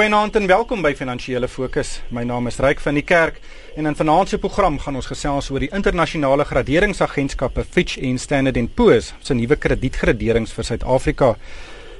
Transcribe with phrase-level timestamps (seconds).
[0.00, 1.98] Goeienaand en welkom by Finansiële Fokus.
[2.08, 3.36] My naam is Ryk van die Kerk
[3.76, 8.56] en in vanaand se program gaan ons gesels oor die internasionale graderingsagentskappe Fitch en Standard
[8.68, 11.34] & Poor's se nuwe kredietgraderings vir Suid-Afrika.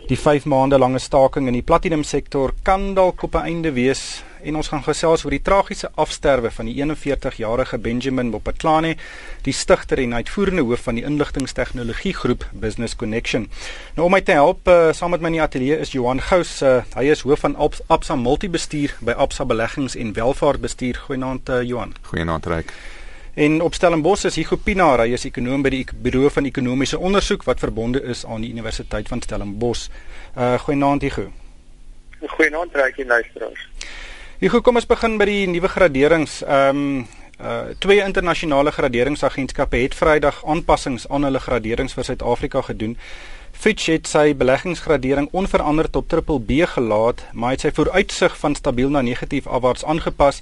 [0.08, 4.22] Die 5 maande lange staking in die platinum sektor kan dalk op 'n einde wees
[4.42, 8.94] en ons gaan gesels oor die tragiese afsterwe van die 41-jarige Benjamin Bopatlane,
[9.46, 13.48] die stigter en uitvoerende hoof van die inligtingstegnologie groep Business Connection.
[13.96, 16.60] Nou om my te help uh, saam met my in die ateljee is Johan Gous.
[16.62, 17.58] Uh, hy is hoof van
[17.88, 21.04] Absa Multibestuur by Absa Beleggings en Welvaartbestuur.
[21.08, 21.94] Goeienaand uh, Johan.
[22.12, 22.72] Goeienaand Ryk.
[23.34, 27.46] En op Stellenbosch is Hugo Pinaar, hy is ekonom by die Buro van Ekonomiese Onderzoek
[27.46, 29.86] wat verbonde is aan die Universiteit van Stellenbosch.
[30.34, 31.30] Uh goeienaand Hugo.
[32.34, 33.68] Goeienaand Ryk en luisteraars.
[34.40, 36.38] Hugo, kom ons begin by die nuwe graderings.
[36.48, 37.02] Ehm um,
[37.44, 42.96] uh twee internasionale graderingsagentskappe het Vrydag aanpassings aan hulle graderings vir Suid-Afrika gedoen.
[43.52, 49.04] Fitch het sy beleggingsgradering onveranderd op BBB gelaat, maar het sy vooruitsig van stabiel na
[49.04, 50.40] negatief afwaarts aangepas.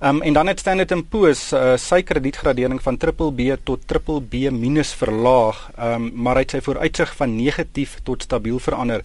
[0.00, 5.70] Um, en dan het Standard & Poor's uh, sy kredietgradering van BBB tot BBB- verlaag,
[5.74, 9.02] um, maar hy het sy vooruitsig van negatief tot stabiel verander.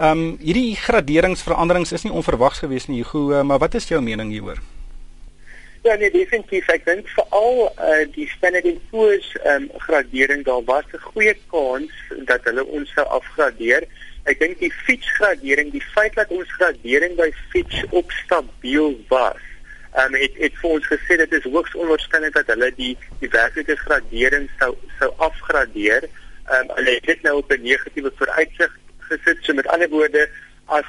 [0.00, 4.30] Um hierdie graderingsveranderings is nie onverwags gewees nie, Hugo, uh, maar wat is jou mening
[4.32, 4.62] hieroor?
[5.84, 6.68] Ja, nee, definitief.
[6.72, 11.92] Ek dink veral uh, die Standard & Poor's um, gradering daar was 'n goeie kans
[12.24, 13.84] dat hulle ons sou afgradeer.
[14.24, 19.49] Ek dink die Fitch gradering, die feit dat ons gradering by Fitch op stabiel was,
[19.98, 23.76] um, het het vir ons gesê dit is hoogs onwaarskynlik dat hulle die die werklike
[23.76, 26.06] gradering sou sou afgradeer.
[26.50, 29.44] Um, hulle het dit nou op 'n negatiewe vooruitsig gesit.
[29.44, 30.28] So met ander woorde,
[30.66, 30.86] as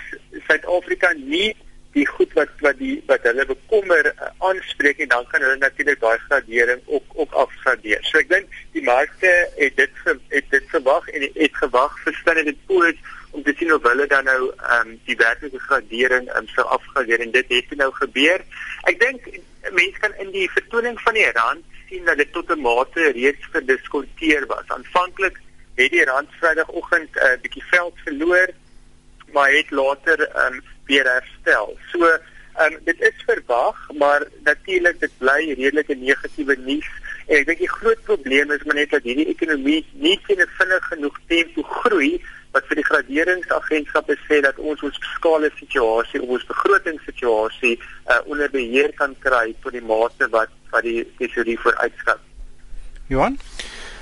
[0.48, 1.56] Suid-Afrika nie
[1.92, 6.00] die goed wat wat die wat hulle bekommer uh, aanspreek en dan kan hulle natuurlik
[6.00, 8.00] daai gradering ook ook afgradeer.
[8.08, 12.56] So ek dink die markte het dit het dit verwag en het gewag vir Standard
[12.62, 13.02] & Poor's
[13.32, 17.24] om te sien of hulle dan nou ehm um, die werklike gradering um, sou afgradeer
[17.24, 18.44] en dit het nou gebeur.
[18.92, 19.30] Ek dink
[19.70, 23.46] mense kan in die vertoning van die rand sien dat dit tot 'n mate reeds
[23.52, 24.68] gediskonteer was.
[24.68, 25.40] Aanvanklik
[25.76, 28.50] het die rand Vrydagoggend 'n uh, bietjie veld verloor,
[29.34, 31.78] maar het later ehm um, weer herstel.
[31.92, 36.92] So ehm um, dit is verwag, maar natuurlik dit bly redelike negatiewe nuus.
[37.28, 40.56] En ek dink die groot probleem is maar net dat hierdie ekonomie nie teen 'n
[40.58, 46.48] vinnig genoeg tempo groei wat vir die graderingsagentskappe sê dat ons ons fiskale situasie, ons
[46.50, 52.20] begrotingssituasie uh, onder beheer kan kry tot die mate wat wat die tesourier vooruitskat.
[53.12, 53.38] Johan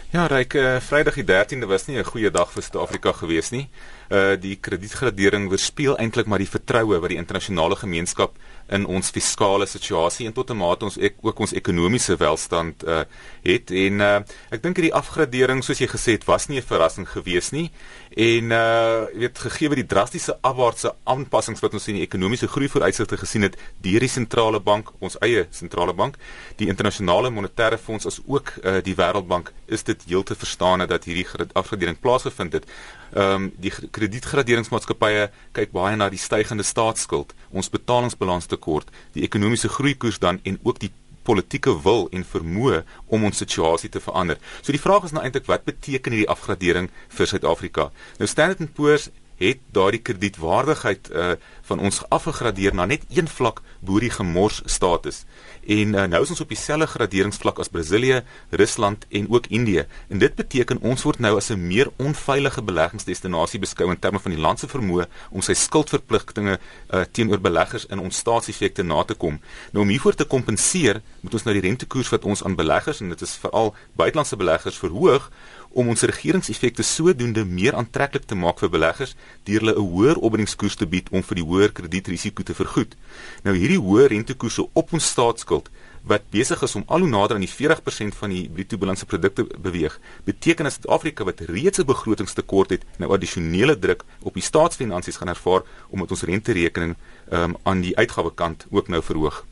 [0.09, 3.69] Ja, ryk uh, Vrydag die 13de was nie 'n goeie dag vir Suid-Afrika gewees nie.
[4.09, 8.33] Uh die kredietgradering weerspieël eintlik maar die vertroue wat die internasionale gemeenskap
[8.69, 13.03] in ons fiskale situasie en tot 'n mate ons ek, ook ons ekonomiese welstand uh
[13.44, 13.72] het.
[13.72, 14.19] En uh
[14.52, 17.72] ek dink hierdie afgradering soos jy gesê het was nie 'n verrassing gewees nie.
[18.16, 23.18] En uh weet gegee die drastiese afwaartse aanpassings wat ons in die ekonomiese groei vooruitsigte
[23.18, 26.18] gesien het deur die sentrale bank ons eie sentrale bank
[26.57, 31.06] die internasionale monetaire fonds as ook uh die wêreldbank is dit heel te verstaan dat
[31.06, 32.66] hierdie afgradering plaasgevind het
[33.13, 40.19] ehm um, die kredietgraderingsmaatskappye kyk baie na die stygende staatsskuld, ons betalingsbalanstekort, die ekonomiese groeikoers
[40.19, 40.91] dan en ook die
[41.29, 42.83] politieke wil en vermoë
[43.13, 44.39] om ons situasie te verander.
[44.61, 47.89] So die vraag is nou eintlik wat beteken hierdie afgradering vir Suid-Afrika?
[48.19, 49.09] Nou Standard & Poor's
[49.39, 51.31] het daardie kredietwaardigheid uh,
[51.69, 55.23] van ons afgegradeer na net een vlak bo die gemors status.
[55.69, 59.85] En uh, nou is ons op dieselfde graderingsvlak as Brasilië, Rusland en ook Indië.
[60.09, 64.31] En dit beteken ons word nou as 'n meer onveilige beleggingsdestinasie beskou in terme van
[64.31, 69.13] die land se vermoë om sy skuldverpligtinge uh, teenoor beleggers in ons staatseffekte na te
[69.13, 69.39] kom.
[69.71, 73.09] Nou om hiervoor te kompenseer, moet ons nou die rentekoers wat ons aan beleggers en
[73.09, 75.31] dit is veral buitelandse beleggers verhoog
[75.74, 79.16] om ons regeringseffekte sodoende meer aantreklik te maak vir beleggers
[79.46, 82.96] deur hulle 'n hoër opbrengskoers te bied om vir die hoër kredietrisiko te vergoed.
[83.44, 85.69] Nou hierdie hoë rentekoerse op ons staatsskuld
[86.03, 89.46] wat besig is om al hoe nader aan die 40% van die bruto binnelandse produkte
[89.59, 95.18] beweeg, beteken dat Suid-Afrika wat reeds 'n begrotingstekort het, nou addisionele druk op die staatsfinansies
[95.18, 96.96] gaan ervaar omdat ons renterekening
[97.31, 99.45] um, aan die uitgawekant ook nou verhoog.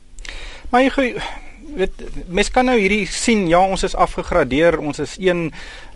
[0.70, 1.22] Maar jy
[1.78, 5.48] weet mens kan nou hierdie sien ja ons is afgegradeer ons is een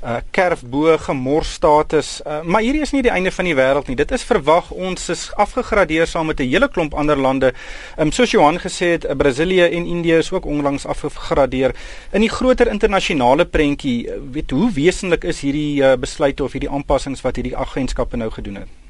[0.03, 3.89] uh, kerf bo gemors status uh, maar hierdie is nie die einde van die wêreld
[3.91, 3.97] nie.
[3.99, 7.53] Dit is verwag ons is afgegradeer saam met 'n hele klomp ander lande.
[7.99, 11.75] Um, soos Johan gesê het uh, Brasilië en Indië is ook onlangs afgegradeer.
[12.13, 16.71] In die groter internasionale prentjie uh, weet hoe wesentlik is hierdie uh, besluite of hierdie
[16.71, 18.82] aanpassings wat hierdie agentskappe nou gedoen het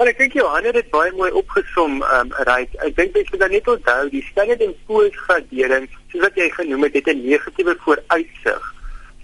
[0.00, 2.70] Maar ek dink Johan het dit baie mooi opgesom, ehm um, reg.
[2.86, 6.46] Ek dink jy moet dan net onthou die Standard & Poor's gradering, soos wat jy
[6.54, 8.70] genoem het, het 'n negatiewe vooruitsig.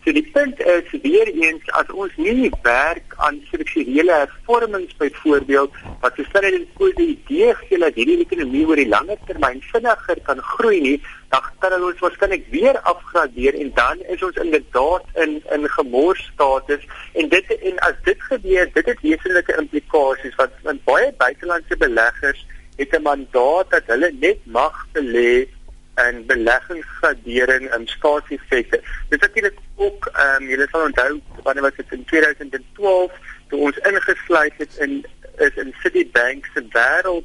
[0.07, 6.15] So die punt is weer eens as ons nie werk aan strukturele hervormings byvoorbeeld wat
[6.15, 10.45] gestel het oor die idee gee dat hierdie ekonomie oor die langer termyn vinniger kan
[10.53, 10.95] groei nie,
[11.35, 16.87] dan kan ons waarskynlik weer afgradeer en dan is ons inderdaad in in gemors status
[17.19, 22.47] en dit en as dit gebeur, dit het wesenlike implikasies wat want baie buitelandse beleggers
[22.79, 25.49] het 'n mandaat dat hulle net mag belê
[25.97, 28.81] en beleggingsgradering en staatseffekte.
[29.09, 33.13] Dit is natuurlik ook ehm um, julle sal onthou wanneer was dit in 2012
[33.49, 35.07] toe ons ingesluit het in
[35.39, 37.25] is in Citibank se wêreld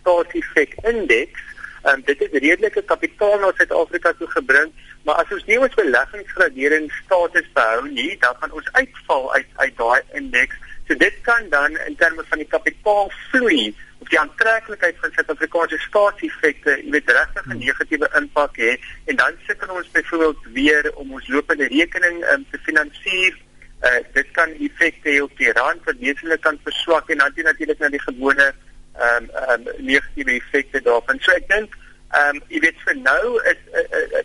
[0.00, 1.42] staatseffek indeks.
[1.82, 4.72] Ehm um, dit het redelike kapitaal na Suid-Afrika toe gebring,
[5.04, 9.76] maar as ons nie ons beleggingsgradering status behou nie, dan gaan ons uitval uit uit
[9.76, 10.56] daai indeks.
[10.88, 16.76] So dit kan dan in terme van die kapitaalvloei of die aantreklikheid van Suid-Afrikaanse staatseffekte,
[16.84, 18.72] jy weet regtig 'n negatiewe impak hê
[19.04, 23.36] en dan sit ons byvoorbeeld weer om ons lopende rekening um, te finansier.
[23.80, 27.78] Uh, dit kan effekte hê op die rand wat wesenlik kan verswak en dan natuurlik
[27.78, 28.52] na die gewone
[29.00, 31.20] ehm um, um, negatiewe effekte daarvan.
[31.20, 31.76] So ek dink
[32.10, 33.60] ehm um, jy weet vir nou is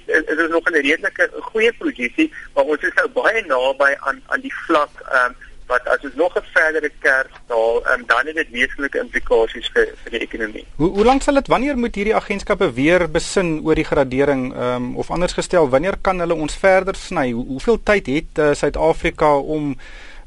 [0.05, 4.41] is is nog 'n redelike goeie posisie, maar ons is nou baie naby aan aan
[4.41, 5.35] die vlak ehm um,
[5.67, 9.87] wat as ons nog 'n verdere kerf daal, um, dan het dit wesenlike implikasies vir
[10.03, 10.65] vir die ekonomie.
[10.75, 14.95] Hoe hoe lank sal dit wanneer moet hierdie agentskappe weer besin oor die gradering um,
[14.97, 17.31] of anders gestel, wanneer kan hulle ons verder sny?
[17.31, 19.75] Hoe, hoeveel tyd het uh, Suid-Afrika om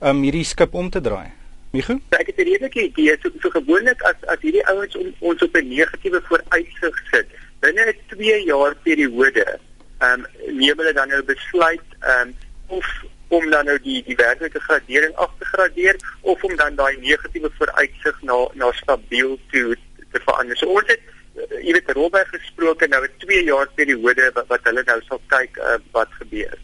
[0.02, 1.30] um, hierdie skip om te draai?
[1.70, 2.00] Michu?
[2.08, 5.56] Ek het 'n redelike idee so, so gewoonlik as as hierdie ouens on, ons op
[5.56, 7.26] 'n negatiewe vooruitsig sit
[7.60, 9.58] binne 'n 2 jaar periode,
[9.98, 12.34] ehm um, neem hulle dan nou besluit ehm um,
[12.66, 12.86] of
[13.28, 17.50] om dan nou die die werklike gradering af te gradeer of om dan daai negatiewe
[17.58, 19.76] vooruitsig na na stabiel toe
[20.12, 20.56] te verander.
[20.56, 24.64] So ons het eh, jy weet Robert gesproke nou 'n 2 jaar periode wat, wat
[24.64, 26.58] hulle nou sal kyk uh, wat gebeur.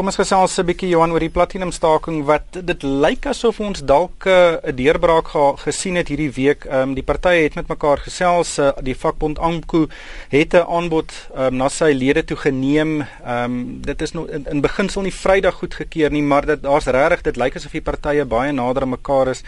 [0.00, 3.82] Kom ons gesels 'n bietjie Johan oor die platinum staking wat dit lyk asof ons
[3.84, 6.64] dalk eh, 'n uh, deurbraak ge gesien het hierdie week.
[6.64, 8.58] Ehm um, die partye het met mekaar gesels.
[8.58, 9.88] Uh, die vakbond AMKU
[10.30, 13.04] het 'n aanbod um, na sy lede toe geneem.
[13.24, 16.86] Ehm um, dit is nog in, in beginsel nie Vrydag goedgekeur nie, maar dit daar's
[16.86, 19.44] regtig dit lyk asof die partye baie nader aan mekaar is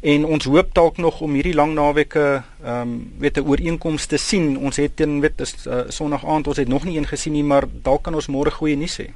[0.00, 4.16] en ons hoop dalk nog om hierdie lang naweke ehm um, weet 'n ooreenkoms te
[4.16, 4.58] sien.
[4.58, 7.44] Ons het teen weet is uh, Sondag aand ons het nog nie een gesien nie,
[7.44, 9.10] maar dalk kan ons môre goeie nuus hê.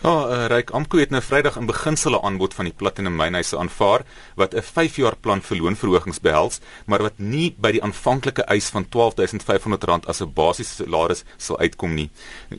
[0.00, 3.58] Ja, uh, Ryk Amko het nou Vrydag in beginsel 'n aanbod van die Platinum Mynhuise
[3.58, 4.04] aanvaar
[4.36, 8.70] wat 'n 5 jaar plan vir loonverhogings behels, maar wat nie by die aanvanklike eis
[8.70, 12.10] van R12500 as 'n basiese salaris sal uitkom nie.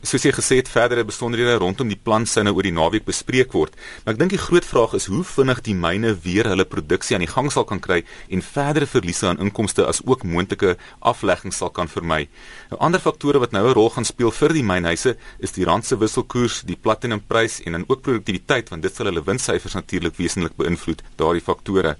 [0.02, 3.52] Soos jy gesê het, verdere besonderhede rondom die plan sou nou oor die naweek bespreek
[3.52, 7.16] word, maar ek dink die groot vraag is hoe vinnig die myne weer hulle produksie
[7.16, 11.56] aan die gang sal kan kry en verdere verliese aan inkomste as ook moontlike afleggings
[11.56, 12.28] sal kan vermy.
[12.70, 15.84] Nou ander faktore wat nou 'n rol gaan speel vir die mynhuise is die rand
[15.84, 20.16] se wisselkoers, die Platinum prys en dan ook produktiwiteit want dit sal hulle winssyfers natuurlik
[20.20, 21.94] wesentlik beïnvloed daardie faktore.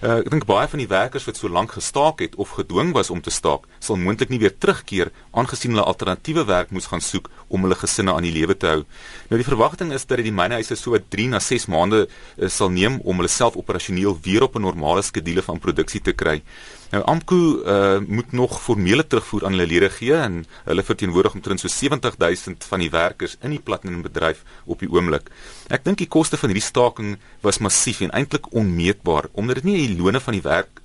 [0.00, 3.10] Uh, ek dink baie van die werkers wat so lank gestaak het of gedwing was
[3.10, 7.30] om te staak, sal moontlik nie weer terugkeer aangesien hulle alternatiewe werk moes gaan soek
[7.48, 8.82] om hulle gesinne aan die lewe te hou.
[9.30, 12.72] Nou die verwagting is dat dit die mynhuise so 3 na 6 maande uh, sal
[12.74, 16.40] neem om hulle self operasioneel weer op 'n normale skedule van produksie te kry.
[16.90, 21.62] Nou Amku uh, moet nog formele terugvoer aan hulle lede gee en hulle verteenwoordig omtrent
[21.62, 25.30] so 70000 van die werkers in die platinum bedryf op die oomblik.
[25.70, 27.12] Ek dink die koste van hierdie staking
[27.46, 30.82] was massief en eintlik onmeetbaar omdat dit nie die lone van die werk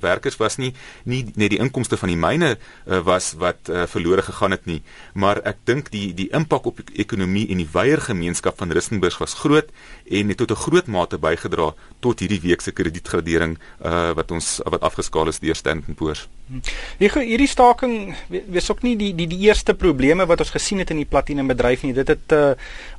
[0.00, 0.72] werkers was nie
[1.04, 4.80] nie net die inkomste van die myne uh, was wat uh, verlore gegaan het nie
[5.14, 9.18] maar ek dink die die impak op die ekonomie en die wyeer gemeenskap van Rustenburg
[9.18, 9.70] was groot
[10.10, 14.60] en het tot 'n groot mate bygedra tot hierdie week se kredietgradering uh, wat ons
[14.64, 16.28] wat afgeskaal is deur Standard & Poor's.
[16.98, 20.92] Hier hierdie staking wees ook nie die die die eerste probleme wat ons gesien het
[20.94, 21.92] in die platinum bedryf nie.
[21.96, 22.52] Dit het uh,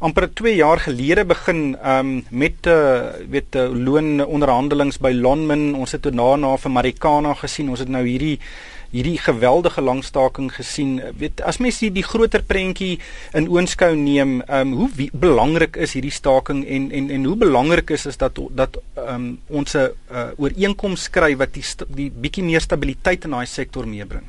[0.05, 5.73] amper 2 jaar gelede begin um, met uh, weet uh, loononderhandelinge by Lonmin.
[5.75, 7.73] Ons het daarna vir Marikana gesien.
[7.73, 8.37] Ons het nou hierdie
[8.91, 10.97] hierdie geweldige langstaking gesien.
[11.17, 12.97] Weet as mens die, die groter prentjie
[13.37, 17.37] in oënskou neem, ehm um, hoe wie, belangrik is hierdie staking en en en hoe
[17.37, 22.11] belangrik is is dat dat ehm um, ons 'n uh, ooreenkoms skry wat die die
[22.11, 24.27] bietjie meer stabiliteit in daai sektor meebring.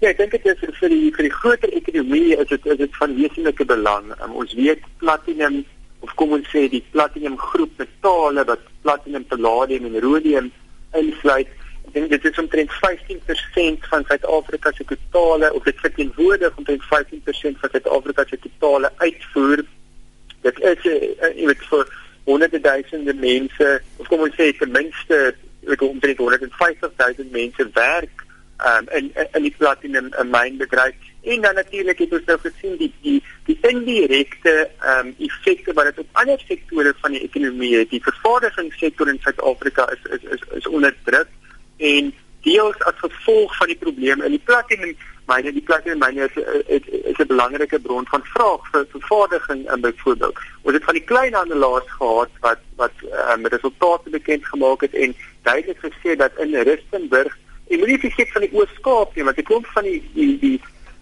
[0.00, 2.96] Ja, ek dink dit is vir die vir die groter ekonomie is dit is dit
[3.00, 4.12] van wesenlike belang.
[4.22, 5.64] Um, ons weet platinum
[6.06, 10.52] of kom ons sê die platinum groep metale wat platinum, palladium en rhodium
[10.94, 11.50] insluit.
[11.88, 17.62] Ek dink dit is omtrent 15% van Suid-Afrika se totale of dit verteenwoordig omtrent 15%
[17.62, 19.64] van Suid-Afrika se totale uitvoer.
[20.44, 21.92] Dit is uh, uh, jy weet vir
[22.28, 25.20] honderde duisende mense of kom ons sê ten minste
[25.64, 28.26] ek omtrent 150 000 mense werk
[28.68, 33.16] um, in in die platinum mynbedryf en dan natuurlik het ons nou gesien die die
[33.48, 37.90] die indirekte ehm um, effekte wat dit op ander sektore van die ekonomie het.
[37.96, 41.32] Die vervaardigingssektor in Suid-Afrika is, is is is onder druk
[41.78, 42.12] en
[42.46, 44.94] deels as gevolg van die probleme in die platinum
[45.28, 49.80] myne die platinum myne is, is, is 'n belangrike bron van vraag vir vervaardiging in
[49.80, 50.38] byvoorbeeld.
[50.62, 52.94] Ons het van die kleinhandelaars gehad wat wat
[53.32, 57.36] um, resultate bekend gemaak het en duidelik gesê dat in Rustenburg
[57.68, 60.56] Ek moet nie vergeet van die Oos-Kaap nie, want ek kom van die die die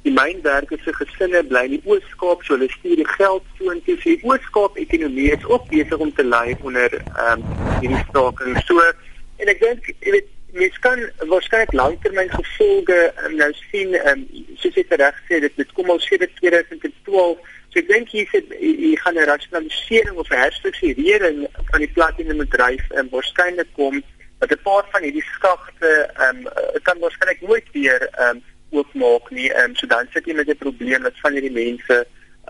[0.06, 3.96] die mynwerkers se gesinne bly in die Oos-Kaap, so hulle stuur die geld soontoe.
[4.02, 7.44] Die Oos-Kaap ekonomie is ook besig om te ly onder ehm um,
[7.78, 8.58] hierdie staking.
[8.66, 14.24] So en ek dink jy weet mens kan waarskynlik langtermyn gevolge um, nou sien ehm
[14.24, 18.28] um, soos jy reg sê dit dit kom al sedert 2012 so ek dink hier
[18.32, 24.02] sit hier gaan 'n rasionalisering of 'n herstrukturering van die platinumbedryf um, waarskynlik kom
[24.38, 25.92] dat 'n paar van hierdie skagte
[26.26, 29.50] ehm um, kan waarskynlik nooit weer ehm um, oopmaak nie.
[29.50, 32.06] Ehm um, so dan sit jy met 'n probleem dat van hierdie mense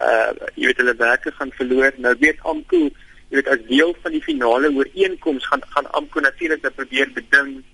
[0.09, 1.93] uh jy weet hulle werke gaan verloor.
[1.97, 2.77] Nou weet Amko,
[3.29, 7.65] jy weet as deel van die finale ooreenkoms gaan gaan Amko natuurlik probeer beding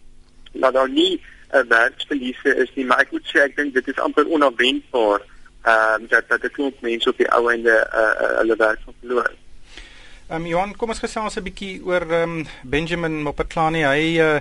[0.53, 1.21] dat daar nie
[1.53, 5.21] 'n werksverliese is nie, maar ek moet sê ek dink dit is amper onverwendbaar
[5.63, 8.81] ehm um, dat dat dit klop mense op die ou einde uh, uh hulle werk
[8.85, 9.31] gaan verloor.
[10.29, 13.85] Ehm um, Johan, kom ons gesels 'n bietjie oor ehm um, Benjamin Mopatlani.
[13.85, 14.41] Hy uh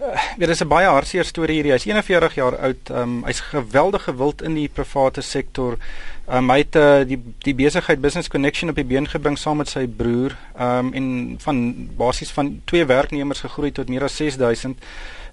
[0.00, 1.72] Uh, dit is 'n baie hartseer storie hierdie.
[1.72, 2.90] Hy's 41 jaar oud.
[2.90, 5.76] Um, hy's geweldig gewild in die private sektor.
[6.28, 9.68] Um, hy het uh, die die besigheid Business Connection op die been gebring saam met
[9.68, 10.34] sy broer.
[10.60, 14.82] Um, en van basies van twee werknemers gegroei tot meer as 6000.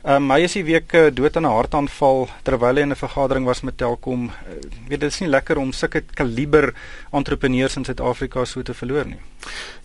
[0.01, 3.45] Um, hy is die week uh, dood aan 'n hartaanval terwyl hy in 'n vergadering
[3.45, 4.31] was met Telkom.
[4.33, 4.57] Uh,
[4.89, 6.73] weet dit is nie lekker om sulke kaliber
[7.11, 9.21] entrepreneurs in Suid-Afrika so te verloor nie.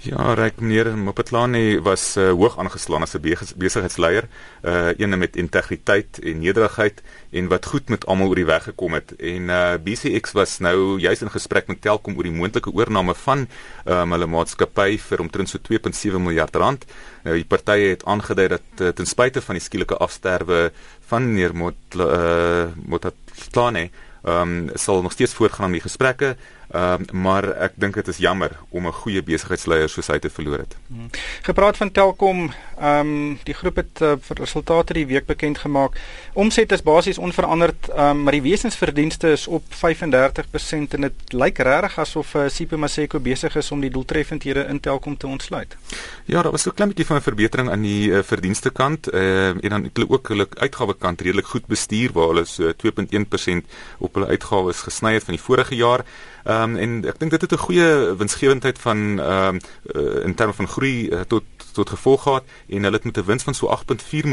[0.05, 3.21] Ja, reg meneer Mopatlani was uh, hoog aangeslaan as 'n
[3.57, 4.29] besigheidsleier,
[4.65, 8.93] uh een met integriteit en nederigheid en wat goed met almal oor die weg gekom
[8.93, 9.13] het.
[9.17, 13.49] En uh BCX was nou juis in gesprek met Telkom oor die moontlike oorneem van
[13.85, 16.85] um, hulle maatskappy vir omtrent so 2.7 miljard rand.
[17.27, 20.71] Nou die partye het aangedui dat uh, ten spyte van die skielike afsterwe
[21.11, 23.89] van meneer Mot uh Motatlani
[24.27, 26.37] ehm um, sal nog steeds voortgaan met die gesprekke
[26.71, 30.31] Ehm uh, maar ek dink dit is jammer om 'n goeie besigheidsleier soos hy te
[30.31, 30.77] verloor het.
[30.87, 31.11] Hmm.
[31.43, 35.97] Gepraat van Telkom, ehm um, die groep het uh, resultate die week bekend gemaak.
[36.33, 41.99] Omset is basies onveranderd, um, maar die wesensverdienste is op 35% en dit lyk regtig
[41.99, 45.77] asof uh, Sipho Maseko besig is om die doeltreffendhede in Telkom te ontsluit.
[46.25, 49.13] Ja, daar was so 'n klein bietjie van 'n verbetering aan die uh, verdienste kant
[49.13, 52.73] uh, en dan het hulle ook hulle uitgawe kant redelik goed bestuur waar hulle so
[52.73, 53.65] 2.1%
[53.99, 56.05] op hulle uitgawes gesny het van die vorige jaar.
[56.45, 59.61] Ehm um, en ek dink dit het 'n goeie winsgewendheid van ehm um,
[59.95, 61.45] uh, in terme van groei uh, tot
[61.77, 64.27] tot gevolg gehad en hulle het met 'n wins van so 8.4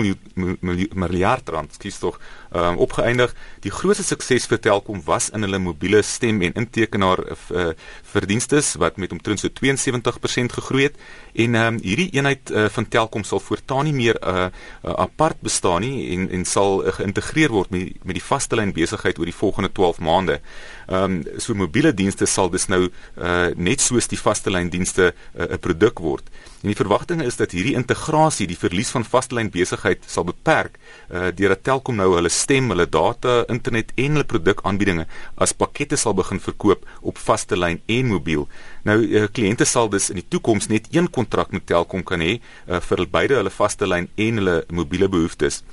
[0.93, 2.19] miljard rand, skuis tog,
[2.55, 3.35] um, opgeëindig.
[3.59, 7.19] Die grootste sukses vir Telkom was in hulle mobiele stem en intekenaar
[7.51, 7.69] uh,
[8.01, 10.95] verdienstes wat met omtrent so 72% gegroei het
[11.33, 14.47] en um, hierdie eenheid uh, van Telkom sal voortaan nie meer uh,
[14.85, 18.73] uh, apart bestaan nie en en sal uh, geïntegreer word met met die vaste lyn
[18.73, 20.39] besigheid oor die volgende 12 maande.
[20.87, 25.13] Ehm um, so mobiele dienste sal dus nou uh, net soos die vaste lyn dienste
[25.13, 26.29] 'n uh, produk word.
[26.63, 30.77] En die verwagting is dat hierdie integrasie die verlies van vaste lyn besigheid sal beperk
[31.11, 35.03] uh, deurdat Telkom nou hulle stem, hulle data, internet en hulle produkaanbiedinge
[35.35, 38.47] as pakkette sal begin verkoop op vaste lyn en mobiel.
[38.87, 42.37] Nou uh, kliënte sal dus in die toekoms net een kontrak met Telkom kan hê
[42.37, 45.63] uh, vir beide hulle vaste lyn en hulle mobiele behoeftes.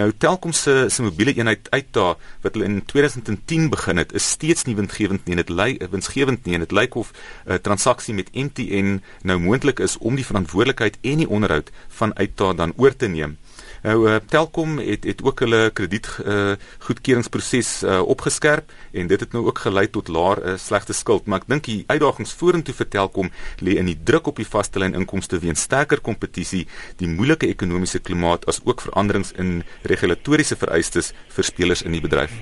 [0.00, 4.57] Nou Telkom se se mobiele eenheid uitdaag wat hulle in 2010 begin het, is steeds
[4.64, 8.14] nie winsgewend nie en dit uh, winsgewend nie en dit lyk of 'n uh, transaksie
[8.14, 12.96] met MTN nou moontlik is om die verantwoordelikheid en die onderhoud van uitdaag dan oor
[12.96, 13.38] te neem.
[13.82, 19.32] Nou uh, Telkom het het ook hulle krediet uh, goedkeuringsproses uh, opgeskerp en dit het
[19.32, 22.90] nou ook gelei tot laer uh, slegte skuld, maar ek dink die uitdagings vorentoe vir
[22.90, 23.30] Telkom
[23.62, 26.66] lê in die druk op die vaste lyn inkomste weens sterker kompetisie,
[26.98, 32.34] die moeilike ekonomiese klimaat as ook veranderings in regulatoriese vereistes vir spelers in die bedryf.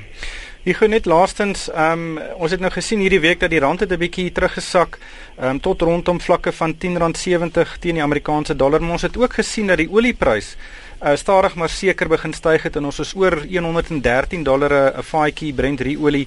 [0.67, 3.85] Ek gou net laastens, ehm um, ons het nou gesien hierdie week dat die rand
[3.85, 4.99] het 'n bietjie teruggesak,
[5.39, 9.33] ehm um, tot rondom vlakke van R10.70 teen die Amerikaanse dollar, maar ons het ook
[9.33, 10.57] gesien dat die olieprys
[11.03, 15.55] uh, stadig maar seker begin styg het en ons is oor 113 dollar 'n faadjie
[15.55, 16.27] Brent olie.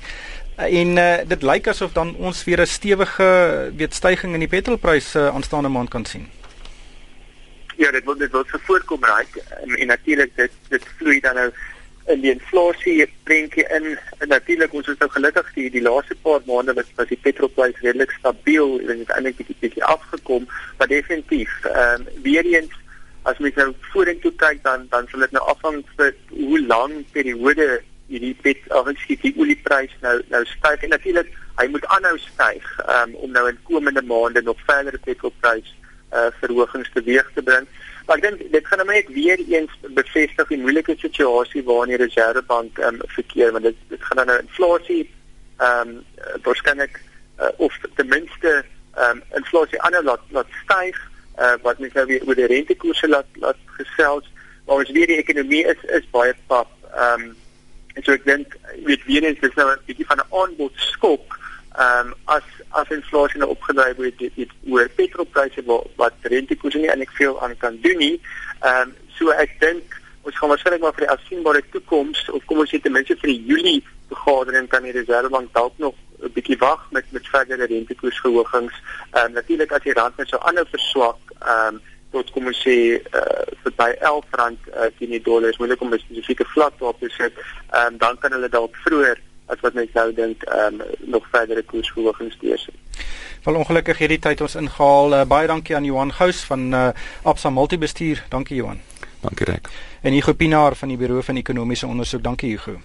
[0.57, 4.47] Uh, en uh, dit lyk asof dan ons weer 'n stewige weet stygings in die
[4.47, 6.29] petrolpryse uh, aanstaande maand kan sien.
[7.75, 11.51] Ja, dit word dit word voorkom raak en, en natuurlik dit dit vloei dan nou
[12.09, 13.91] in die inflasie prentjie in.
[14.31, 18.13] Natuurlik ons is nou gelukkig die die laaste paar maande was was die petrolprys redelik
[18.17, 20.47] stabiel en het eintlik bietjie bietjie afgekom.
[20.77, 22.75] Maar definitief ehm um, weer eens
[23.29, 27.69] as mens nou vorentoe kyk dan dan sal dit nou afhang vir hoe lank periode
[28.09, 30.83] hierdie pet of skiet die olieprys nou nou styg.
[30.83, 35.75] En natuurlik hy moet aanhou styg um, om nou in komende maande nog verder petrolprys
[36.13, 37.67] uh, verhogings teweeg te bring.
[38.09, 41.99] Maar ek dink dit gaan nou net weer eens bevestig die moeilike situasie waarin die
[42.01, 45.03] Reservebank um, verkeer want dit dit gaan nou inflasie
[45.59, 46.97] ehm um, waarskynlik
[47.37, 50.97] uh, of ten minste ehm um, inflasie aanhou laat laat styg
[51.37, 54.25] uh, wat mens nou weer oor die rentekoerse laat laat gesels.
[54.65, 56.73] Maar ons weet die ekonomie is is baie pap.
[56.95, 57.37] Ehm um,
[57.99, 58.55] En so ek dink
[58.87, 61.37] weet weer eens dis nou 'n bietjie van 'n aanbod skok.
[61.77, 66.81] Ehm um, as as inflasie nou opgedryf word dit dit oor petrolpryse wat, wat rentekoerse
[66.81, 68.15] nie eintlik veel aan kan doen nie.
[68.61, 72.63] Ehm um, so ek dink ons gaan waarskynlik maar vir die afsienbare toekoms of kom
[72.63, 76.57] ons sê ten minste vir die Julie vergadering kan die Reservebank dalk nog 'n bietjie
[76.57, 78.73] wag met met verdere rentekoersverhogings.
[79.11, 82.61] Ehm um, natuurlik as die rand net so aanhou verswak, ehm um, tot kom ons
[82.65, 86.73] sê uh, vir by R11 uh, teen die dollar is moeilik om 'n spesifieke vlak
[86.79, 87.33] daarop te sit.
[87.71, 89.17] Ehm um, dan kan hulle dalk vroeër
[89.49, 92.69] as wat mens nou dink ehm um, nog verdere koersverhogings steeds.
[93.41, 95.13] Val ongelukkig hierdie tyd ons ingehaal.
[95.13, 96.87] Uh, baie dankie aan Johan Gous van uh,
[97.23, 98.23] Absa Multibestuur.
[98.29, 98.81] Dankie Johan.
[99.21, 99.69] Dankie Rek.
[100.01, 102.23] En Hugo Pinaar van die Buro van Ekonomiese Onderzoek.
[102.23, 102.79] Dankie Hugo.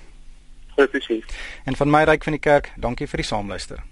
[0.75, 1.25] Goed, presies.
[1.65, 3.83] En van my ryk van die kerk, dankie vir die saamluister.